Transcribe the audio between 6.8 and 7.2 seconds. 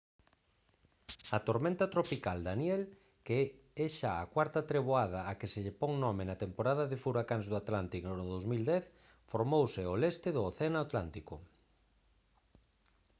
de